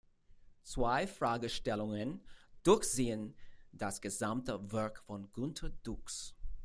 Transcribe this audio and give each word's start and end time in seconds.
Zwei 0.63 1.05
Fragestellungen 1.05 2.21
durchziehen 2.63 3.35
das 3.71 4.01
gesamte 4.01 4.71
Werk 4.71 4.97
von 5.03 5.31
Günter 5.31 5.69
Dux. 5.83 6.33